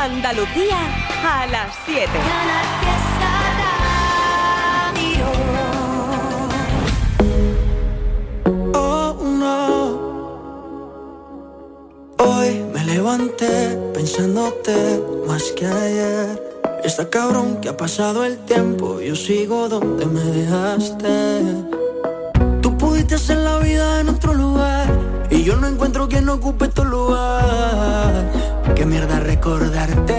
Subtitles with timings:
[0.00, 0.78] Andalucía
[1.24, 2.08] a las 7.
[8.74, 9.98] Oh, no.
[12.18, 16.60] Hoy me levanté pensándote más que ayer.
[16.84, 21.42] Está cabrón que ha pasado el tiempo, yo sigo donde me dejaste.
[22.62, 24.86] Tú pudiste hacer la vida en otro lugar
[25.28, 28.37] y yo no encuentro quien ocupe tu lugar.
[28.98, 30.18] Mierda recordarte.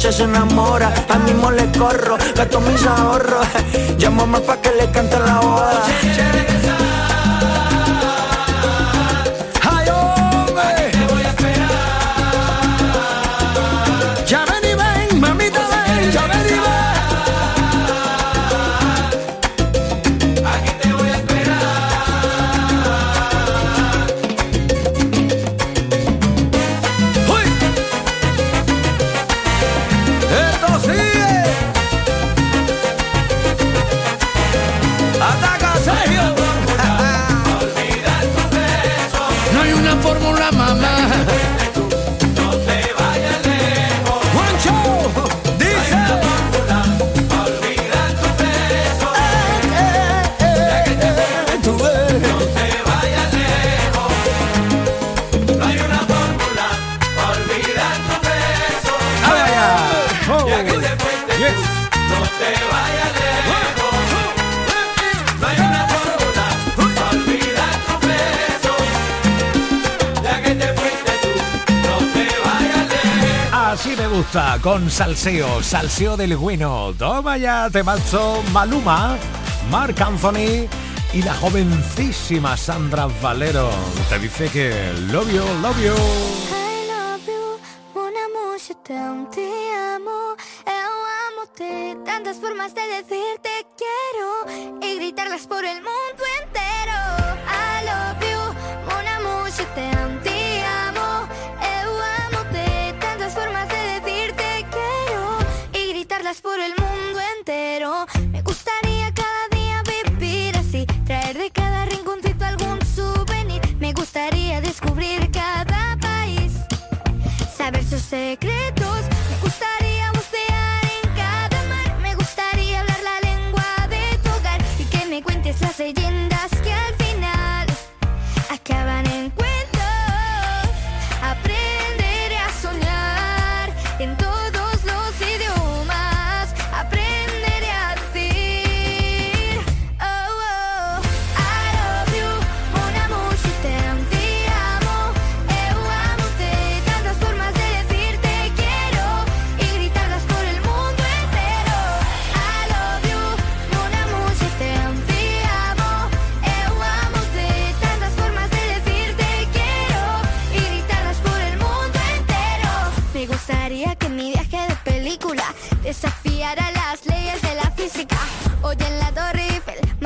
[0.00, 0.92] Noche se enamora.
[1.10, 3.46] A mismo le corro, gasto mis ahorros.
[3.98, 4.59] Llámame pa'
[74.62, 76.94] con salseo, salseo del bueno.
[76.96, 79.16] Toma ya, te marzo Maluma,
[79.70, 80.68] Marc Anthony
[81.12, 83.70] y la jovencísima Sandra Valero.
[84.08, 86.49] Te dice que love you, love you.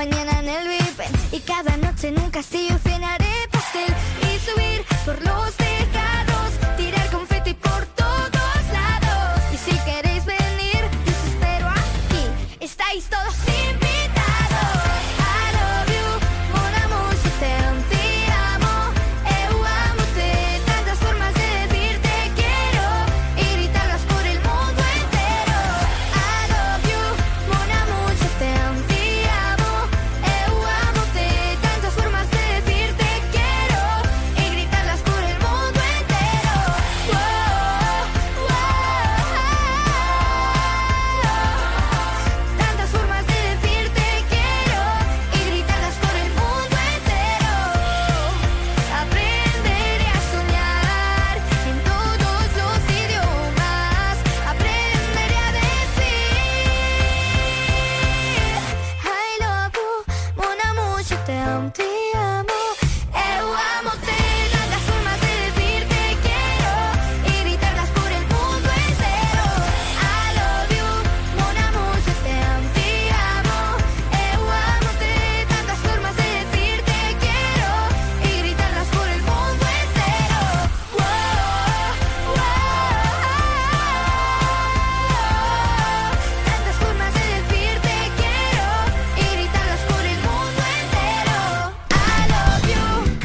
[0.06, 2.73] Mañana en el Vipen y cada noche en un castillo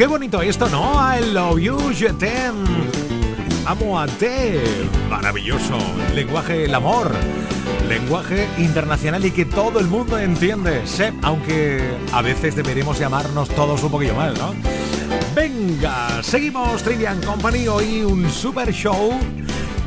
[0.09, 0.95] bonito esto, ¿no?
[0.99, 2.09] I love you, je.
[3.65, 4.59] Amo a te.
[5.07, 5.77] Maravilloso.
[6.15, 7.11] Lenguaje el amor.
[7.87, 10.81] Lenguaje internacional y que todo el mundo entiende.
[11.21, 11.79] Aunque
[12.11, 14.55] a veces deberíamos llamarnos todos un poquillo más, ¿no?
[15.35, 17.67] Venga, seguimos Trivian Company.
[17.67, 19.11] Hoy un super show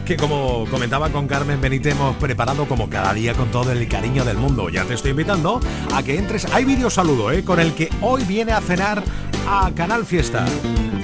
[0.05, 4.25] que como comentaba con Carmen Benítez hemos preparado como cada día con todo el cariño
[4.25, 4.69] del mundo.
[4.69, 5.61] Ya te estoy invitando
[5.93, 6.47] a que entres.
[6.53, 7.43] Hay vídeo saludo, ¿eh?
[7.43, 9.03] Con el que hoy viene a cenar
[9.47, 10.44] a Canal Fiesta.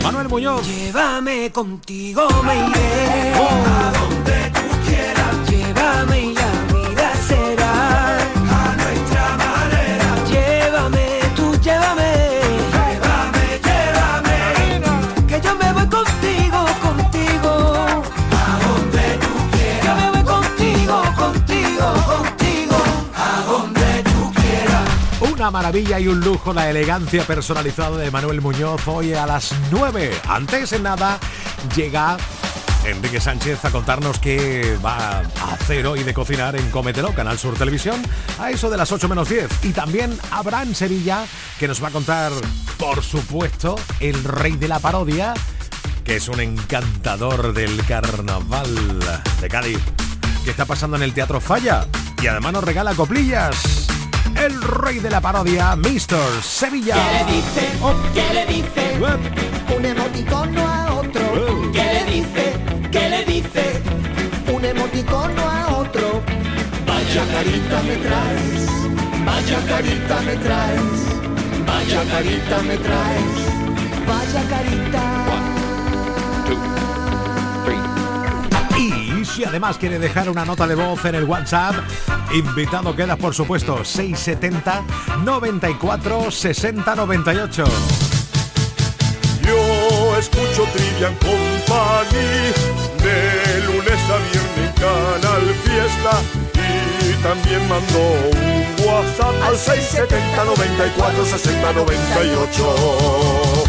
[0.02, 0.66] Manuel Muñoz.
[0.66, 5.50] Llévame contigo, me iré a donde tú quieras.
[5.50, 6.37] Llévame
[25.50, 30.20] Maravilla y un lujo la elegancia personalizada de Manuel Muñoz hoy a las 9.
[30.28, 31.18] Antes de nada
[31.74, 32.16] llega
[32.84, 37.56] Enrique Sánchez a contarnos qué va a hacer hoy de cocinar en Cómetelo, Canal Sur
[37.56, 38.02] Televisión,
[38.38, 39.64] a eso de las 8 menos 10.
[39.64, 41.24] Y también Abraham Sevilla,
[41.58, 42.32] que nos va a contar,
[42.78, 45.34] por supuesto, el rey de la parodia,
[46.04, 48.74] que es un encantador del carnaval
[49.40, 49.80] de Cádiz.
[50.44, 51.86] ¿Qué está pasando en el Teatro Falla?
[52.22, 53.77] Y además nos regala coplillas.
[54.38, 56.42] El rey de la parodia, Mr.
[56.42, 56.94] Sevilla.
[56.94, 57.68] ¿Qué le dice?
[57.82, 57.94] Oh.
[58.14, 58.94] ¿Qué le dice?
[58.94, 61.20] Eh, Un emoticono a otro.
[61.20, 61.70] Eh.
[61.72, 62.52] ¿Qué le dice?
[62.90, 63.82] ¿Qué le dice?
[64.52, 66.22] Un emoticono a otro.
[66.86, 68.68] Vaya carita me traes.
[69.24, 70.98] Vaya carita me traes.
[71.66, 73.38] Vaya carita me traes.
[74.06, 75.04] Vaya carita.
[79.38, 81.76] Si además quiere dejar una nota de voz en el WhatsApp,
[82.34, 84.82] invitado quedas por supuesto 670
[85.24, 87.64] 94 60 98.
[89.42, 92.50] Yo escucho Trivian Company
[92.98, 96.20] de lunes a viernes en Canal Fiesta
[96.54, 103.68] y también mando un WhatsApp al 670 94 60 98.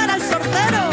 [0.53, 0.90] el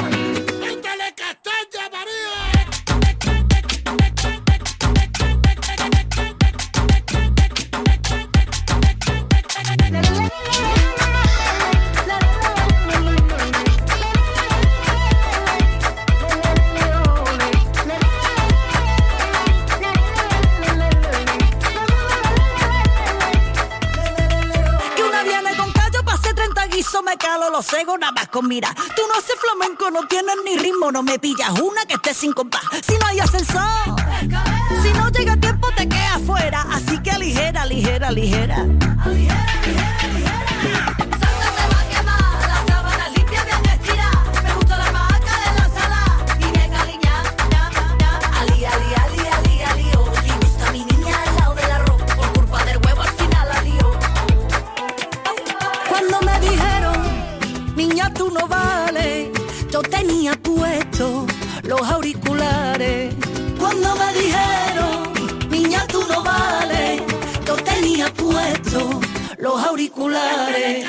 [27.58, 28.72] los juego nada más con mira.
[28.94, 32.32] Tú no haces flamenco, no tienes ni ritmo, no me pillas una que esté sin
[32.32, 32.62] compás.
[32.86, 33.96] Si no hay ascensor,
[34.82, 36.62] si no llega tiempo te quedas fuera.
[36.70, 38.64] Así que ligera, ligera, ligera.
[61.68, 63.14] Los auriculares.
[63.58, 67.02] Cuando me dijeron, niña, tú no vales,
[67.46, 69.00] yo tenía puesto
[69.38, 70.86] los auriculares.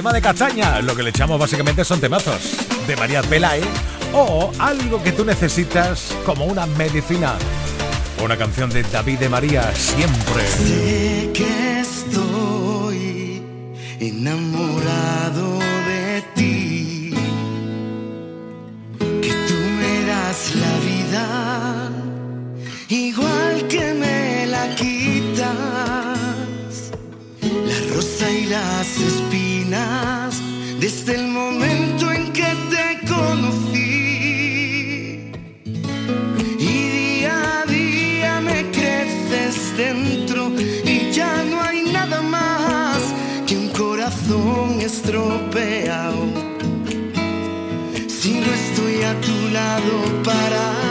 [0.00, 3.60] Además de castaña, lo que le echamos básicamente son temazos de María Pelae
[4.14, 7.34] o algo que tú necesitas como una medicina.
[8.24, 10.42] Una canción de David de María, siempre.
[11.34, 13.42] Que estoy
[28.32, 29.00] y las
[30.78, 33.80] desde el momento en que te conocí.
[36.58, 40.52] Y día a día me creces dentro
[40.84, 42.98] y ya no hay nada más
[43.46, 46.24] que un corazón estropeado.
[48.08, 50.89] Si no estoy a tu lado para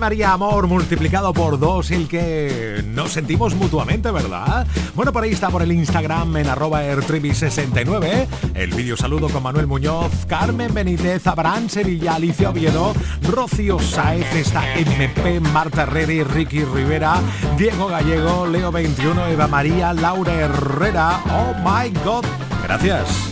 [0.00, 4.66] María Amor multiplicado por dos, el que nos sentimos mutuamente, ¿verdad?
[4.94, 9.66] Bueno, por ahí está por el Instagram en arroba ertribi69, el vídeo saludo con Manuel
[9.66, 12.94] Muñoz, Carmen Benítez, Abraham Sevilla, Alicia Oviedo,
[13.28, 17.20] Rocío Saez, está MP, Marta Herrera, Ricky Rivera,
[17.58, 22.24] Diego Gallego, Leo 21, Eva María, Laura Herrera, oh my god,
[22.62, 23.30] gracias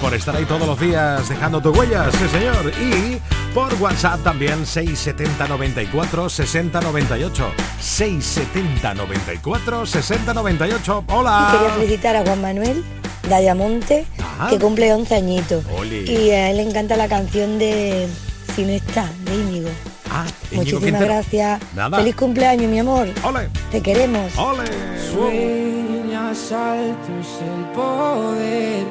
[0.00, 2.72] por estar ahí todos los días dejando tus huellas, sí señor.
[2.78, 3.18] Y
[3.54, 7.52] por WhatsApp también 670 94 60 98.
[7.80, 11.04] 670 94 60 98.
[11.08, 11.48] Hola.
[11.48, 12.84] Y quería felicitar a Juan Manuel
[13.28, 14.06] de Ayamonte,
[14.50, 15.64] que cumple 11 añitos.
[15.90, 18.08] Y a él le encanta la canción de
[18.54, 19.68] Si no está, de Íñigo.
[20.10, 21.60] Ah, Muchísimas gracias.
[21.94, 23.08] Feliz cumpleaños, mi amor.
[23.22, 23.48] Ole.
[23.70, 24.36] Te queremos.
[24.36, 24.64] Ole.
[25.12, 28.84] Sueñas alto es el poder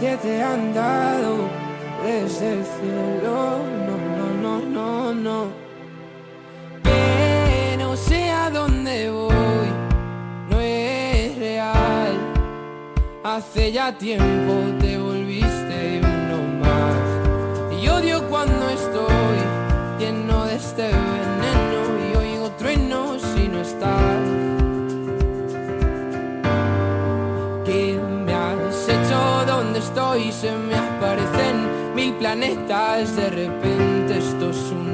[0.00, 1.48] que te han dado
[2.04, 3.85] desde el cielo.
[5.06, 5.52] No, no, no, no, no.
[6.82, 9.68] Que no sé a dónde voy,
[10.50, 12.18] no es real.
[13.22, 17.80] Hace ya tiempo te volviste uno más.
[17.80, 19.38] Y odio cuando estoy
[20.00, 24.24] lleno de este veneno y oigo truenos si no estás.
[27.64, 29.44] ¿Qué me has hecho?
[29.46, 30.32] ¿Dónde estoy?
[30.32, 33.14] Se me aparecen mil planetas.
[33.14, 34.56] De repente esto es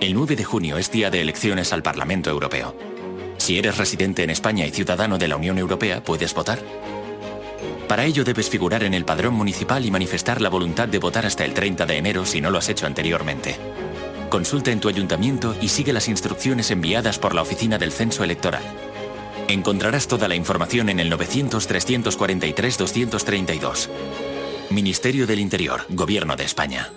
[0.00, 2.74] El 9 de junio es día de elecciones al Parlamento Europeo.
[3.36, 6.60] Si eres residente en España y ciudadano de la Unión Europea, puedes votar.
[7.88, 11.44] Para ello debes figurar en el padrón municipal y manifestar la voluntad de votar hasta
[11.44, 13.56] el 30 de enero si no lo has hecho anteriormente.
[14.30, 18.87] Consulta en tu ayuntamiento y sigue las instrucciones enviadas por la Oficina del Censo Electoral.
[19.48, 23.88] Encontrarás toda la información en el 900-343-232.
[24.68, 26.92] Ministerio del Interior, Gobierno de España.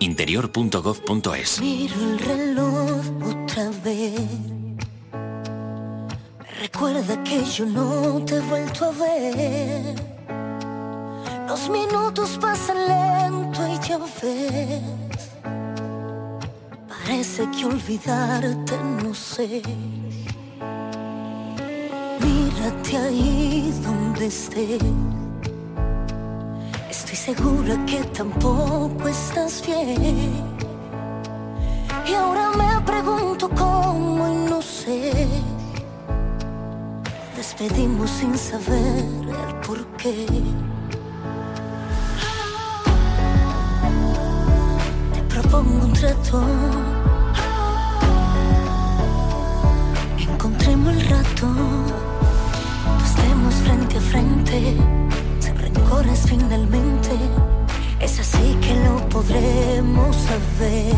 [0.00, 1.60] interior.gov.es.
[1.60, 4.20] Miro el reloj otra vez.
[6.60, 9.94] Recuerda que yo no te he vuelto a ver.
[11.46, 14.82] Los minutos pasan lento y ya ves.
[16.88, 19.62] Parece que olvidarte no sé.
[22.62, 24.78] Mírate ahí donde esté.
[26.88, 30.30] Estoy segura que tampoco estás bien.
[32.06, 35.12] Y ahora me pregunto cómo y no sé.
[37.36, 39.06] Despedimos sin saber
[39.48, 40.26] el por qué.
[45.14, 46.44] Te propongo un trato.
[50.30, 52.11] Encontremos el rato.
[53.72, 54.76] Frente a frente.
[55.40, 57.10] Sin rencores finalmente.
[58.00, 60.94] Es así que lo podremos saber.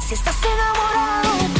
[0.00, 1.57] Si estás enamorado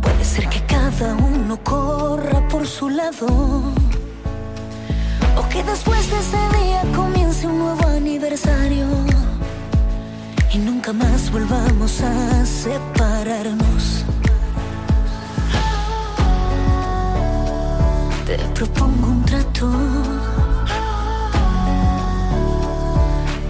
[0.00, 3.26] Puede ser que cada uno corra por su lado.
[5.36, 8.86] O que después de ese día comience un nuevo aniversario.
[10.52, 14.04] Y nunca más volvamos a separarnos.
[18.26, 19.72] Te propongo un trato.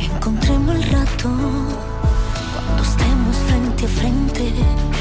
[0.01, 1.82] Encontremos el rato
[3.87, 4.53] frente a frente,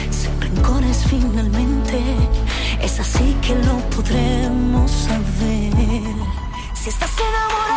[0.09, 1.99] sin rencores finalmente.
[2.81, 6.15] Es así que lo podremos saber.
[6.73, 7.70] Si estás enamorado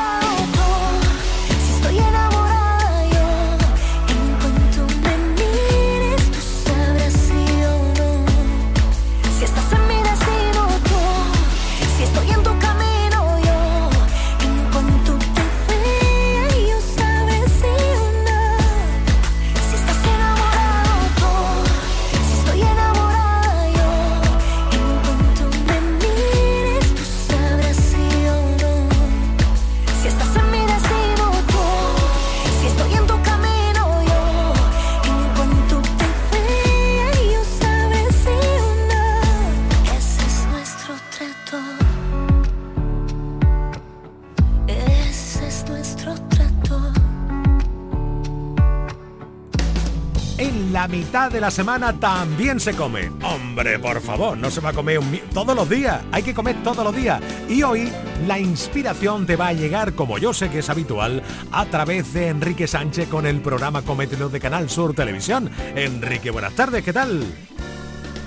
[51.14, 53.08] mitad de la semana también se come.
[53.22, 56.02] Hombre, por favor, no se va a comer un mi- todos los días.
[56.10, 57.22] Hay que comer todos los días.
[57.48, 57.88] Y hoy
[58.26, 61.22] la inspiración te va a llegar, como yo sé que es habitual,
[61.52, 65.52] a través de Enrique Sánchez con el programa Comételo de Canal Sur Televisión.
[65.76, 67.22] Enrique, buenas tardes, ¿qué tal?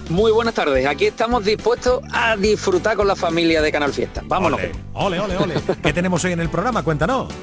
[0.10, 4.24] Muy buenas tardes, aquí estamos dispuestos a disfrutar con la familia de Canal Fiesta.
[4.26, 4.62] Vámonos.
[4.94, 5.56] Ole, ole, ole.
[5.84, 6.84] ¿Qué tenemos hoy en el programa?
[6.84, 7.34] Cuéntanos.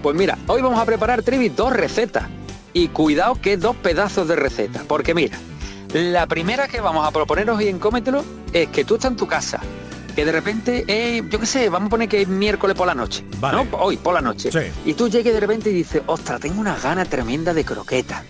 [0.00, 2.28] Pues mira, hoy vamos a preparar, Trivi, dos recetas.
[2.72, 4.84] Y cuidado que dos pedazos de receta.
[4.86, 5.38] Porque mira,
[5.92, 9.26] la primera que vamos a proponeros hoy en Cómetelo es que tú estás en tu
[9.26, 9.60] casa.
[10.14, 12.94] Que de repente, eh, yo qué sé, vamos a poner que es miércoles por la
[12.94, 13.24] noche.
[13.40, 13.66] ¿no?
[13.78, 14.50] Hoy, por la noche.
[14.84, 18.22] Y tú llegues de repente y dices, ostras, tengo una gana tremenda de croquetas.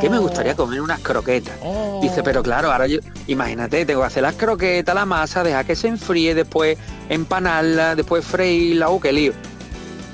[0.00, 1.54] Que me gustaría comer unas croquetas.
[2.02, 5.76] Dice, pero claro, ahora yo, imagínate, tengo que hacer las croquetas, la masa, dejar que
[5.76, 6.76] se enfríe, después
[7.08, 9.32] empanarla, después freírla, ¡uh, qué lío!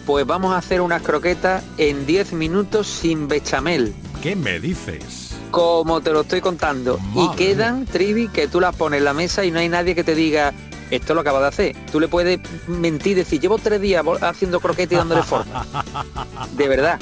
[0.06, 3.94] Pues vamos a hacer unas croquetas en 10 minutos sin bechamel.
[4.22, 5.34] ¿Qué me dices?
[5.50, 6.98] Como te lo estoy contando.
[7.14, 10.04] y quedan, Trivi, que tú las pones en la mesa y no hay nadie que
[10.04, 10.52] te diga,
[10.90, 11.76] esto lo acabas de hacer.
[11.90, 15.66] Tú le puedes mentir, decir, llevo tres días haciendo croquetas y dándole forma.
[16.56, 17.00] De verdad.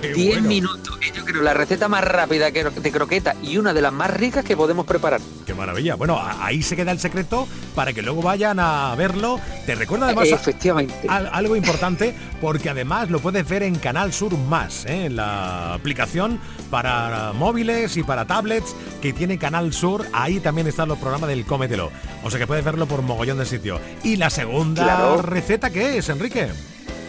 [0.00, 0.98] 10 minutos.
[1.02, 4.10] Y yo creo la receta más rápida que de croqueta y una de las más
[4.10, 5.20] ricas que podemos preparar.
[5.46, 5.94] Qué maravilla.
[5.94, 9.40] Bueno, ahí se queda el secreto para que luego vayan a verlo.
[9.66, 10.94] Te recuerdo además a- Efectivamente.
[11.08, 15.06] al- algo importante porque además lo puedes ver en Canal Sur Más, ¿eh?
[15.06, 20.06] en la aplicación para móviles y para tablets que tiene Canal Sur.
[20.12, 21.90] Ahí también están los programas del Cómetelo.
[22.22, 23.80] O sea que puedes verlo por mogollón de sitio.
[24.04, 25.22] Y la segunda Claro.
[25.22, 26.48] receta, ¿qué es, Enrique?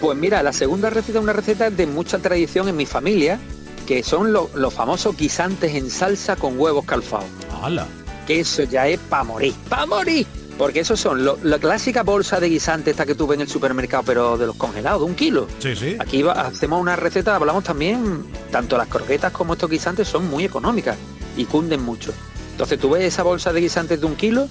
[0.02, 3.40] Pues mira, la segunda receta es una receta de mucha tradición en mi familia,
[3.86, 7.28] que son lo- los famosos guisantes en salsa con huevos calfados.
[7.62, 7.86] ¡Hala!
[8.26, 10.26] Que eso ya es pa' morir, pa' morir.
[10.58, 14.04] Porque esos son lo- la clásica bolsa de guisantes esta que tuve en el supermercado,
[14.04, 15.48] pero de los congelados, de un kilo.
[15.60, 15.96] Sí, sí.
[16.00, 20.46] Aquí va- hacemos una receta, hablamos también, tanto las croquetas como estos guisantes son muy
[20.46, 20.98] económicas
[21.38, 22.12] y cunden mucho.
[22.52, 24.48] Entonces tú ves esa bolsa de guisantes de un kilo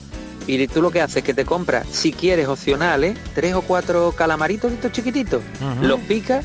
[0.46, 4.12] y tú lo que haces es que te compras, si quieres opcionales, tres o cuatro
[4.12, 5.42] calamaritos de estos chiquititos,
[5.83, 6.44] los picas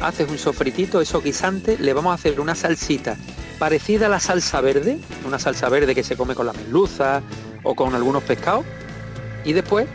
[0.00, 3.16] haces un sofritito, eso guisante, le vamos a hacer una salsita
[3.58, 7.22] parecida a la salsa verde, una salsa verde que se come con la merluza
[7.62, 8.64] o con algunos pescados,
[9.44, 9.86] y después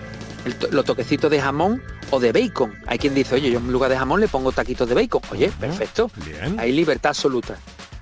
[0.69, 1.81] los toquecitos de jamón
[2.11, 2.73] o de bacon.
[2.85, 5.21] Hay quien dice, oye, yo en lugar de jamón le pongo taquitos de bacon.
[5.31, 6.11] Oye, perfecto.
[6.57, 7.57] Hay libertad absoluta.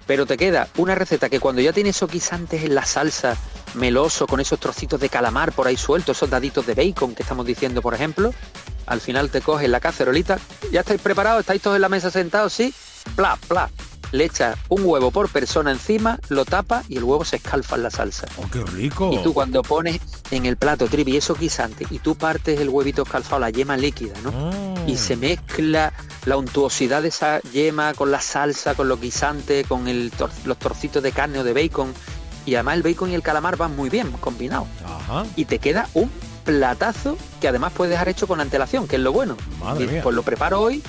[0.06, 3.38] Pero te queda una receta que cuando ya tienes esos guisantes en la salsa,
[3.76, 7.46] meloso, con esos trocitos de calamar por ahí sueltos, esos daditos de bacon que estamos
[7.46, 8.34] diciendo, por ejemplo,
[8.86, 10.40] al final te coges la cacerolita,
[10.72, 12.74] ya estáis preparados, estáis todos en la mesa sentados, sí,
[13.16, 13.70] pla, pla,
[14.14, 17.84] le echas un huevo por persona encima, lo tapa y el huevo se escalfa en
[17.84, 18.28] la salsa.
[18.38, 19.10] ¡Oh, qué rico!
[19.12, 23.02] Y tú cuando pones en el plato trivi eso guisante y tú partes el huevito
[23.02, 24.32] escalfado, la yema líquida, ¿no?
[24.32, 24.88] Mm.
[24.88, 25.94] Y se mezcla
[26.26, 30.12] la untuosidad de esa yema con la salsa, con los guisantes, con el
[30.46, 31.92] los trocitos de carne o de bacon.
[32.46, 34.68] Y además el bacon y el calamar van muy bien combinados.
[35.36, 36.10] Y te queda un
[36.44, 39.38] platazo que además puedes dejar hecho con antelación, que es lo bueno.
[39.60, 40.04] Madre mía.
[40.04, 40.84] Pues lo preparo hoy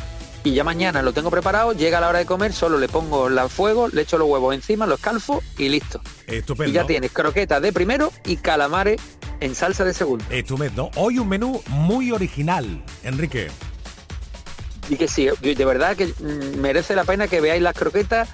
[0.45, 3.49] y ya mañana lo tengo preparado, llega la hora de comer, solo le pongo el
[3.49, 6.03] fuego, le echo los huevos encima, los escalfo y listo.
[6.27, 6.71] Estupendo.
[6.71, 9.01] Y ya tienes croquetas de primero y calamares
[9.41, 10.23] en salsa de segundo.
[10.29, 10.91] Estupendo.
[10.97, 13.49] Hoy un menú muy original, Enrique.
[14.91, 18.29] Y que sí, de verdad que mm, merece la pena que veáis las croquetas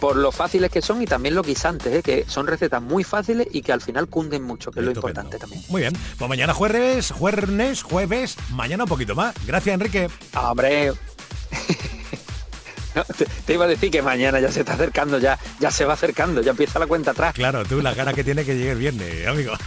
[0.00, 2.02] por lo fáciles que son y también los guisantes, ¿eh?
[2.02, 5.38] que son recetas muy fáciles y que al final cunden mucho, que es lo importante
[5.38, 5.62] también.
[5.68, 9.34] Muy bien, pues mañana jueves, jueves, jueves, mañana un poquito más.
[9.46, 10.08] Gracias, Enrique.
[10.34, 10.92] Hombre,
[13.46, 16.42] te, iba a decir que mañana ya se está acercando, ya, ya se va acercando,
[16.42, 17.34] ya empieza la cuenta atrás.
[17.34, 19.52] Claro, tú la gana que tiene que llegue el viernes, amigo.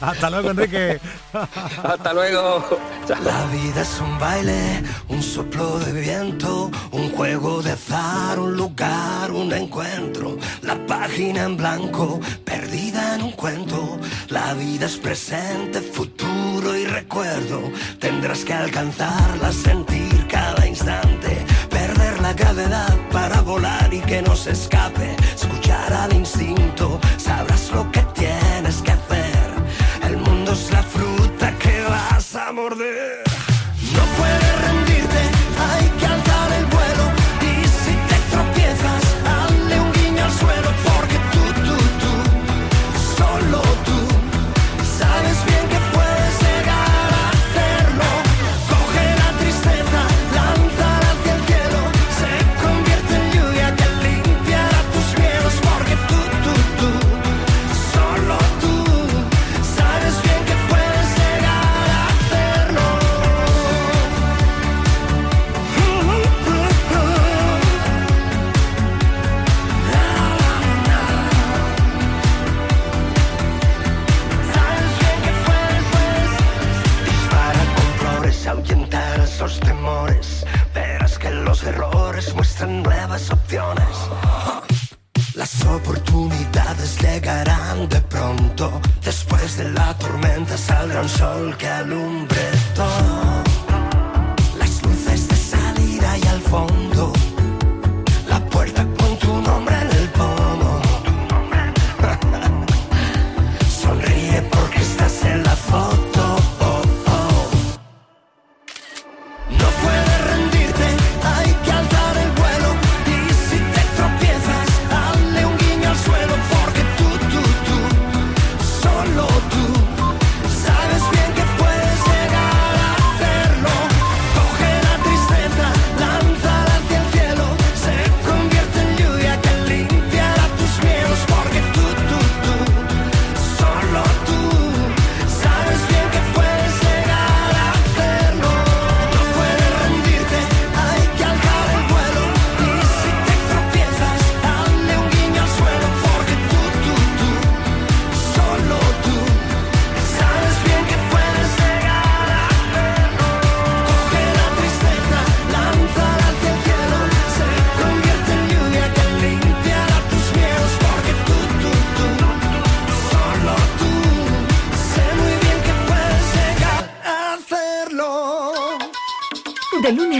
[0.00, 1.00] Hasta luego, Enrique.
[1.82, 2.64] Hasta luego.
[3.08, 9.30] La vida es un baile, un soplo de viento, un juego de azar, un lugar,
[9.30, 10.36] un encuentro.
[10.62, 13.98] La página en blanco, perdida en un cuento.
[14.28, 17.62] La vida es presente, futuro y recuerdo.
[17.98, 20.75] Tendrás que alcanzarla, sentir cada instante.
[21.70, 25.16] Perder la gravedad para volar y que no se escape.
[25.34, 27.95] Escuchar al instinto, sabrás lo que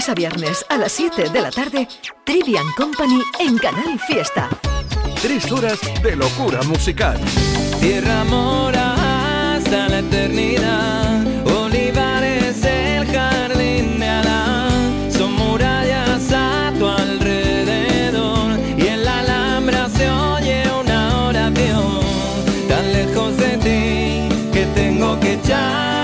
[0.07, 1.89] lunes a viernes a las 7 de la tarde,
[2.25, 4.49] Trivian Company en Canal Fiesta.
[5.21, 7.19] Tres horas de locura musical.
[7.81, 11.25] Tierra mora hasta la eternidad.
[11.47, 14.69] Olivares, el jardín de Alá.
[15.11, 18.59] Son murallas a tu alrededor.
[18.77, 22.01] Y en la alhambra se oye una oración.
[22.69, 25.96] Tan lejos de ti que tengo que echarte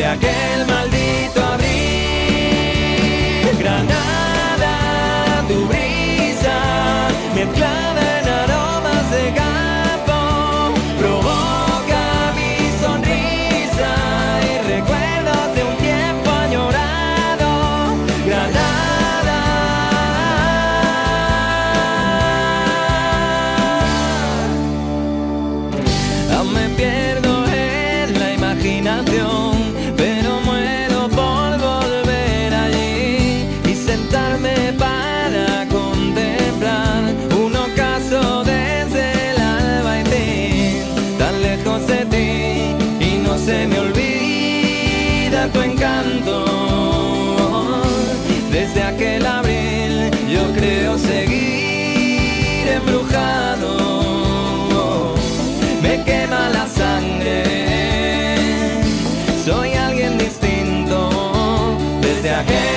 [0.00, 1.68] De aquel maldito abril.
[3.58, 4.74] Granada,
[5.46, 6.56] tu brisa,
[7.34, 8.09] mezclada.
[55.82, 57.44] me quema la sangre.
[59.44, 61.10] Soy alguien distinto
[62.00, 62.69] desde aquel.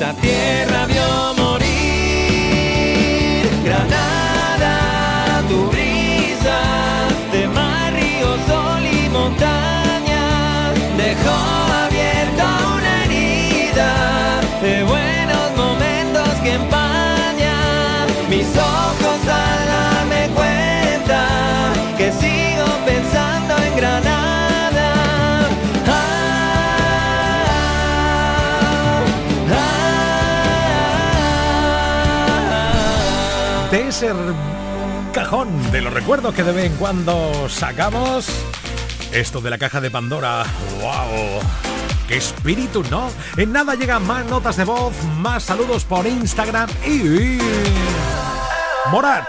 [0.00, 0.69] esa tierra.
[35.12, 38.28] cajón de los recuerdos que de vez en cuando sacamos.
[39.12, 40.44] Esto de la caja de Pandora,
[40.80, 41.40] wow.
[42.08, 43.10] ¡Qué espíritu, ¿no?
[43.36, 47.38] En nada llegan más notas de voz, más saludos por Instagram y...
[48.90, 49.28] Morat,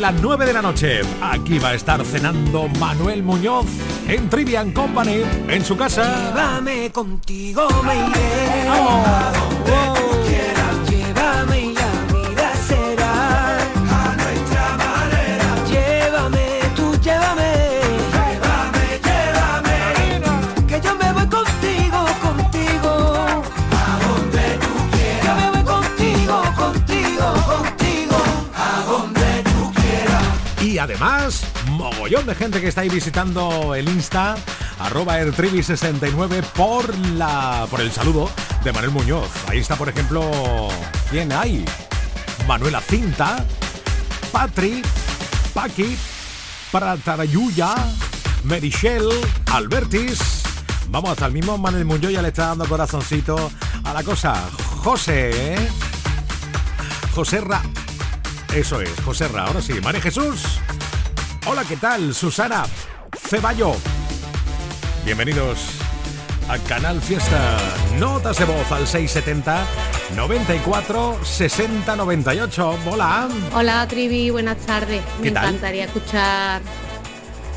[0.00, 3.66] De las 9 de la noche, aquí va a estar cenando Manuel Muñoz
[4.08, 6.30] en Trivian Company, en su casa.
[6.32, 8.68] Llévame contigo, me iré.
[8.68, 9.99] A
[30.80, 34.36] además, mogollón de gente que está ahí visitando el Insta,
[34.78, 38.30] arroba ertrivi69 por la por el saludo
[38.64, 39.28] de Manuel Muñoz.
[39.46, 40.68] Ahí está, por ejemplo,
[41.10, 41.64] ¿quién hay?
[42.46, 43.44] Manuela Cinta,
[44.32, 44.82] Patri,
[45.54, 45.96] Paqui,
[46.72, 47.74] Pratarayuya,
[48.44, 49.08] Merichel,
[49.52, 50.42] Albertis.
[50.88, 53.50] Vamos, hasta el mismo Manuel Muñoz ya le está dando corazoncito
[53.84, 54.34] a la cosa.
[54.78, 55.68] José, ¿eh?
[57.14, 57.62] José Ra.
[58.54, 59.44] Eso es, José Ra.
[59.44, 60.42] Ahora sí, María Jesús.
[61.46, 62.12] Hola, ¿qué tal?
[62.12, 62.64] Susana
[63.16, 63.76] Ceballo.
[65.04, 65.76] Bienvenidos
[66.48, 67.58] a Canal Fiesta.
[67.98, 69.64] Notas de voz al 670
[70.16, 72.78] 94 60 98.
[72.90, 73.28] Hola.
[73.54, 75.00] Hola Trivi, buenas tardes.
[75.20, 76.60] Me encantaría escuchar.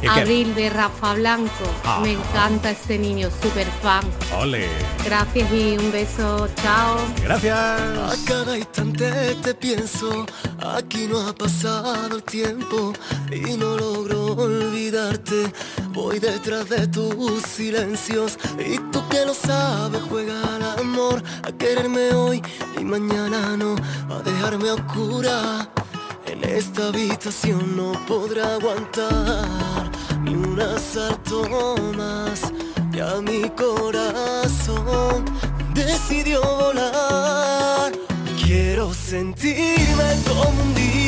[0.08, 1.66] Abril de Rafa Blanco.
[1.86, 2.00] Ah.
[2.02, 4.04] Me encanta este niño, super fan.
[4.38, 4.68] Ole.
[5.06, 6.48] Gracias y un beso.
[6.62, 6.98] Chao.
[7.24, 7.58] Gracias.
[7.58, 10.26] A cada instante te pienso,
[10.60, 12.94] aquí no ha pasado el tiempo
[13.32, 15.52] y no logro olvidarte.
[15.90, 22.14] Voy detrás de tus silencios y tú que lo sabes juega al amor, a quererme
[22.14, 22.42] hoy
[22.80, 23.76] y mañana no,
[24.10, 25.70] a dejarme a oscura.
[26.26, 29.92] En esta habitación no podrá aguantar
[30.24, 31.44] ni un asalto
[31.96, 32.52] más.
[32.92, 35.26] Ya mi corazón
[35.74, 37.92] decidió volar.
[38.44, 41.03] Quiero sentirme como un día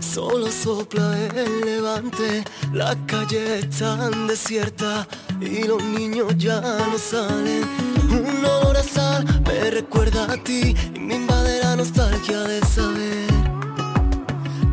[0.00, 2.44] solo sopla el levante.
[2.74, 5.06] Las calles están desiertas
[5.40, 7.64] y los niños ya no salen.
[8.10, 13.28] Un olor a sal me recuerda a ti y me invade la nostalgia de saber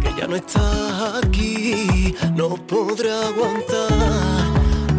[0.02, 2.14] que ya no estás aquí.
[2.36, 3.90] No podré aguantar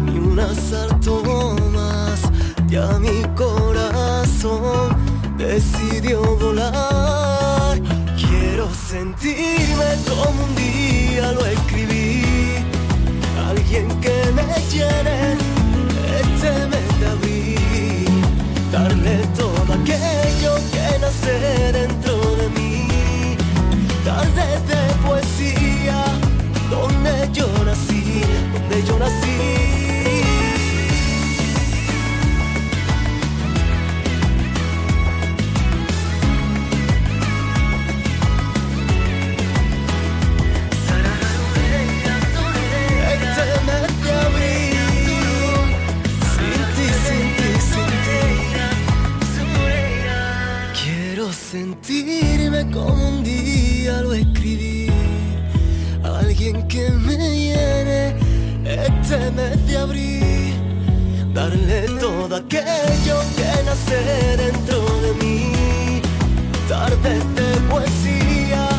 [0.03, 1.21] ni un asalto
[1.75, 2.21] más.
[2.67, 4.97] Ya mi corazón
[5.37, 7.26] decidió volar.
[8.87, 12.23] Sentirme como un día lo escribí.
[13.49, 15.35] Alguien que me llene
[16.21, 18.23] este mes de abril.
[18.71, 22.87] Darle todo aquello que nace dentro de mí.
[24.05, 24.86] Tardes de
[52.65, 54.87] como un día lo escribí.
[56.03, 58.15] Alguien que me llene
[58.65, 60.53] este mes de abril.
[61.33, 63.99] Darle todo aquello que nace
[64.37, 65.51] dentro de mí.
[66.67, 68.69] Tardes de poesía,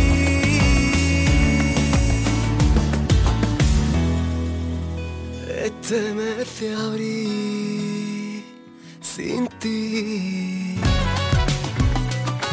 [5.64, 7.79] Este mes de abril,
[9.20, 9.48] sin.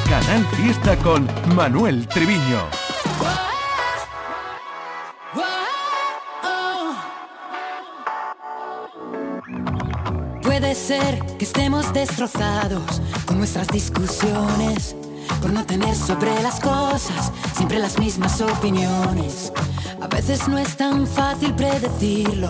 [0.09, 2.61] Canal Fiesta con Manuel Triviño.
[10.41, 14.95] Puede ser que estemos destrozados con nuestras discusiones,
[15.41, 19.53] por no tener sobre las cosas siempre las mismas opiniones.
[20.01, 22.49] A veces no es tan fácil predecirlo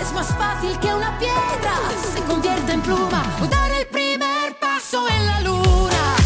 [0.00, 1.74] es más fácil que una piedra
[2.12, 6.16] se convierta en pluma o dar el primer paso en la luna.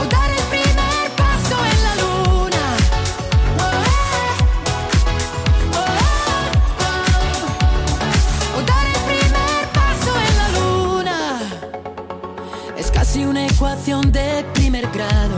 [0.00, 2.64] O dar el primer paso en la luna.
[8.56, 11.18] O dar el primer paso en la luna.
[12.76, 15.37] Es casi una ecuación de primer grado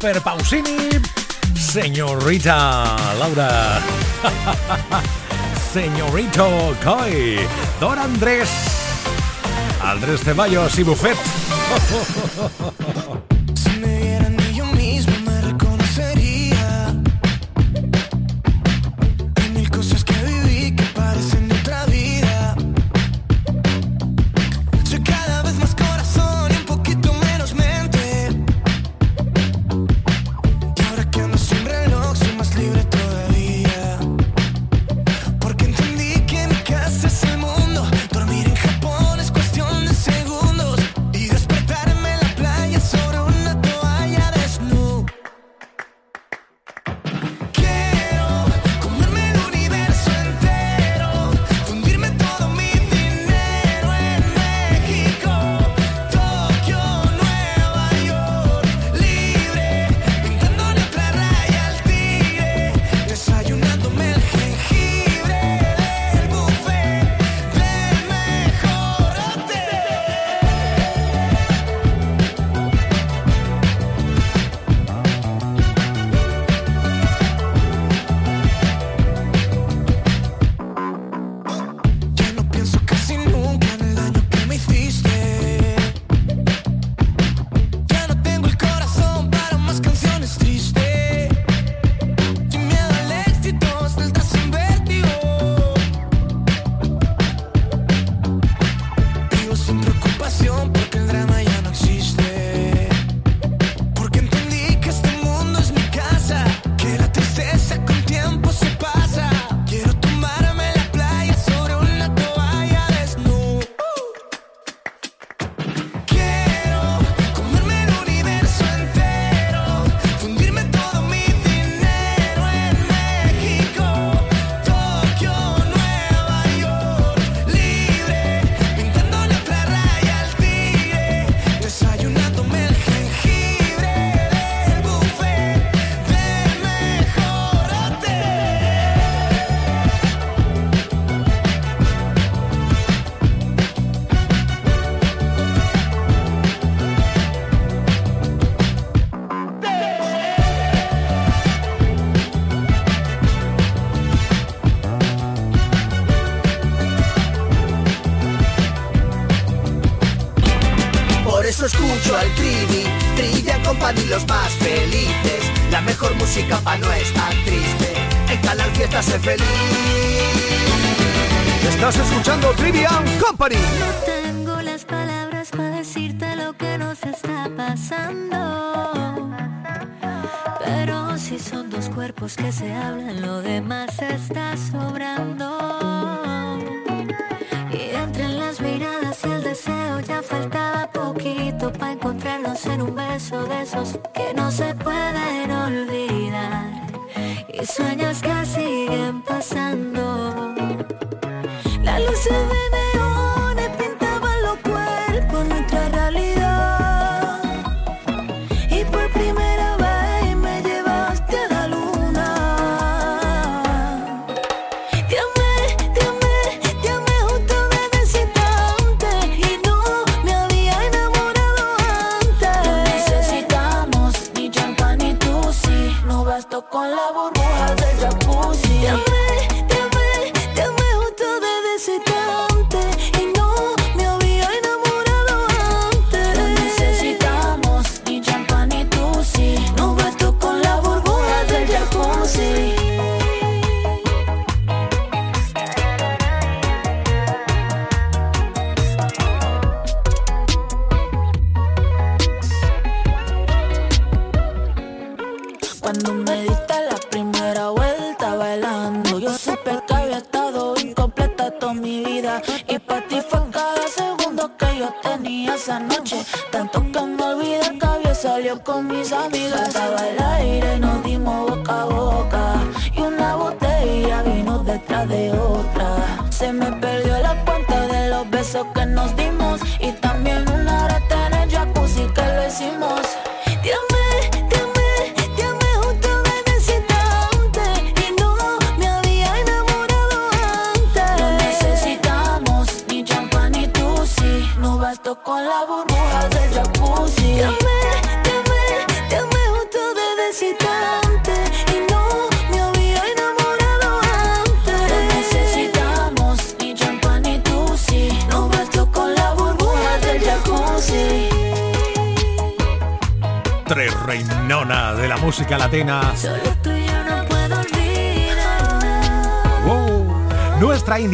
[0.00, 0.88] Super Pausini,
[1.54, 3.82] señorita Laura,
[5.74, 7.38] señorito Coy,
[7.78, 8.48] Don Andrés,
[9.84, 11.18] Andrés Ceballos y Buffet.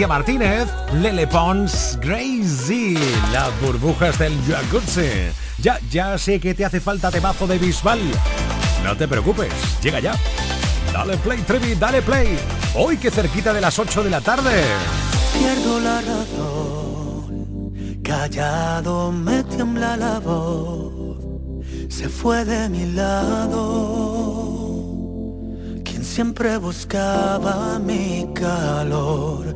[0.07, 2.97] Martínez, Lele Pons, Crazy,
[3.33, 5.31] las burbujas del jacuzzi.
[5.59, 8.01] Ya, ya sé que te hace falta temazo de Bisbal.
[8.85, 9.53] No te preocupes,
[9.83, 10.15] llega ya.
[10.93, 12.39] Dale play, Trevi, dale play.
[12.75, 14.63] Hoy que cerquita de las 8 de la tarde.
[15.39, 21.17] Pierdo la razón, callado me tiembla la voz.
[21.89, 23.97] Se fue de mi lado
[25.85, 29.56] quien siempre buscaba mi calor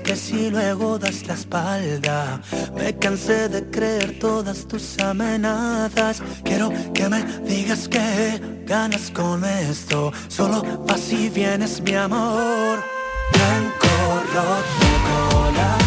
[0.00, 2.40] que si luego das la espalda.
[2.74, 6.22] Me cansé de creer todas tus amenazas.
[6.42, 10.12] Quiero que me digas que ganas con esto.
[10.28, 12.78] Solo vas y vienes, mi amor.
[13.32, 13.88] Blanco,
[14.32, 15.83] corazón.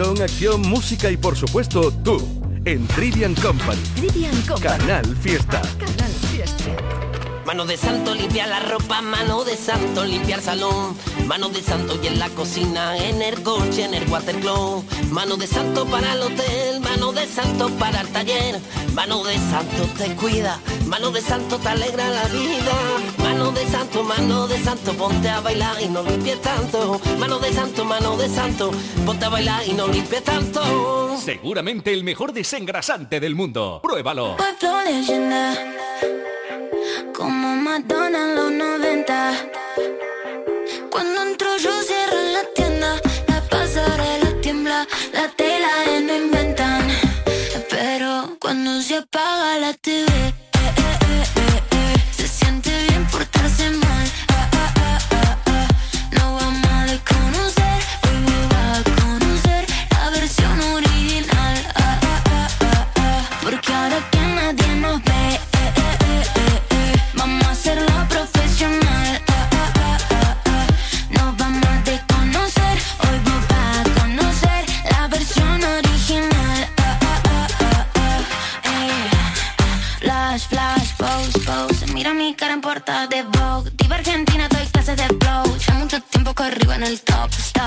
[0.00, 2.16] Acción, música y por supuesto tú.
[2.64, 3.80] En Trivian Company.
[3.96, 4.78] Trivian Company.
[4.78, 5.60] Canal Fiesta.
[5.78, 6.64] Canal Fiesta.
[7.44, 11.98] Mano de santo limpia la ropa, mano de santo limpia el salón, mano de santo
[12.02, 16.22] y en la cocina, en el coche, en el watercloak, mano de santo para el
[16.22, 18.60] hotel, mano de santo para el taller,
[18.94, 22.72] mano de santo te cuida, mano de santo te alegra la vida,
[23.42, 27.52] mano de santo, mano de santo, ponte a bailar y no limpies tanto, mano de
[27.52, 28.70] santo, mano de santo,
[29.04, 31.16] ponte a bailar y no limpies tanto.
[31.18, 33.80] Seguramente el mejor desengrasante del mundo.
[33.82, 34.36] Pruébalo.
[34.60, 35.54] Flow leyenda
[37.12, 39.32] Como Madonna en los 90
[40.88, 45.68] Cuando entro yo cierro la tienda La pasarela tiembla La tela
[46.00, 46.86] no inventan
[47.70, 50.32] Pero cuando se apaga la TV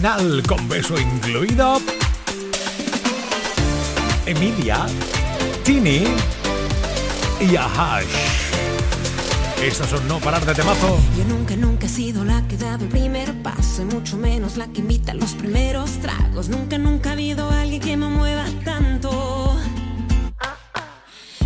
[0.00, 1.78] original con beso incluido.
[4.24, 4.86] Emilia,
[5.62, 6.04] Tini
[7.40, 8.06] y Ahash.
[9.62, 10.98] Estas son no parar de temazo.
[11.18, 14.56] Yo nunca, nunca he sido la que ha dado el primer paso, y mucho menos
[14.56, 16.48] la que invita a los primeros tragos.
[16.48, 19.58] Nunca, nunca ha habido alguien que me mueva tanto.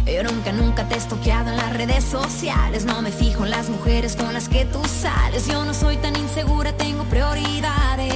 [0.06, 2.84] Yo nunca, nunca te he estoqueado en las redes sociales.
[2.84, 5.48] No me fijo en las mujeres con las que tú sales.
[5.48, 8.13] Yo no soy tan insegura, tengo prioridades.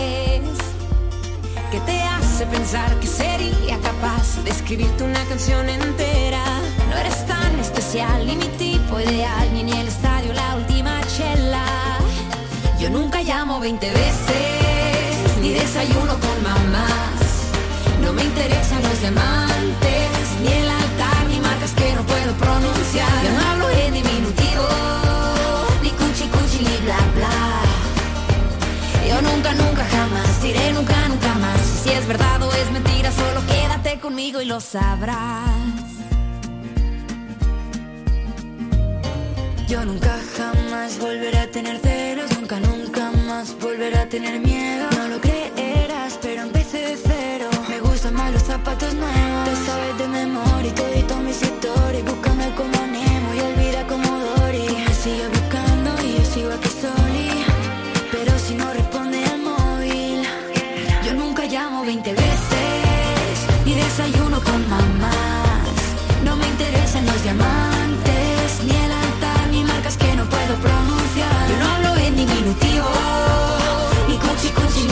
[1.70, 6.42] ¿Qué te hace pensar que sería capaz de escribirte una canción entera?
[6.88, 11.66] No eres tan especial, ni mi tipo ideal, ni en el estadio la última chela.
[12.80, 17.52] Yo nunca llamo 20 veces, ni desayuno con mamás.
[18.02, 20.10] No me interesan los diamantes,
[20.42, 23.12] ni el altar, ni marcas que no puedo pronunciar.
[23.24, 24.66] Yo no hablo en diminutivo,
[25.82, 27.37] ni cuchi cuchi, ni bla bla.
[29.48, 31.60] Nunca, nunca jamás diré nunca, nunca más.
[31.82, 35.48] Si es verdad o es mentira, solo quédate conmigo y lo sabrás.
[39.66, 44.86] Yo nunca jamás volveré a tener celos, nunca, nunca más volveré a tener miedo.
[44.96, 47.48] No lo creerás, pero empecé de cero.
[47.68, 49.48] Me gustan más los zapatos nuevos.
[49.48, 52.04] Te sabes de memoria y todito mis historias.
[52.04, 54.84] Búscame como Nemo y olvida como Dory.
[54.86, 57.44] Me sigue buscando y yo sigo aquí soli.
[58.10, 58.72] Pero si no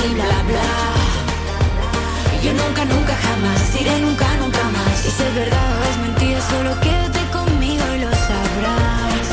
[0.08, 0.68] y bla bla.
[2.42, 5.06] Yo nunca, nunca jamás iré nunca, nunca más.
[5.06, 9.26] Y si es verdad o es mentira, solo quédate conmigo y lo sabrás.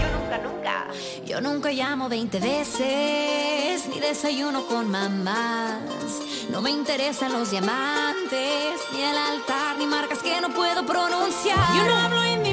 [0.00, 0.86] Yo nunca, nunca.
[1.26, 5.80] Yo nunca llamo 20 veces, ni desayuno con mamás.
[6.50, 11.76] No me interesan los diamantes, ni el altar, ni marcas que no puedo pronunciar.
[11.76, 12.51] Yo no hablo en mi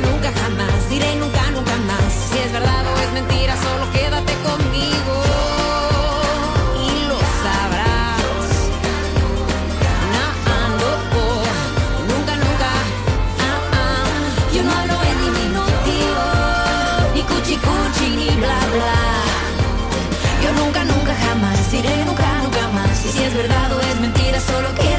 [0.00, 2.12] nunca, jamás diré nunca, nunca más.
[2.30, 5.14] Si es verdad o es mentira, solo quédate conmigo
[6.86, 8.50] y lo sabrás.
[10.14, 10.24] No,
[10.80, 10.90] no,
[11.22, 11.44] oh,
[12.10, 12.70] nunca, nunca.
[14.54, 16.24] Yo no hablo en diminutivo,
[17.14, 18.98] ni cuchi cuchi, ni bla bla.
[20.42, 22.98] Yo nunca, nunca, jamás diré nunca, nunca más.
[22.98, 24.89] Si es verdad o es mentira, solo quédate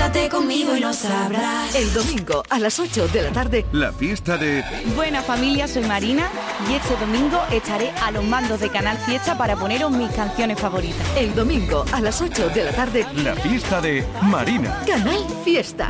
[0.41, 1.75] conmigo y lo sabrás.
[1.75, 4.63] El domingo a las 8 de la tarde, La fiesta de
[4.95, 6.29] Buena familia, soy Marina
[6.69, 11.05] y este domingo estaré a los mandos de Canal Fiesta para poneros mis canciones favoritas.
[11.15, 14.83] el domingo a las 8 de la tarde, La fiesta de Marina.
[14.87, 15.87] Canal Fiesta.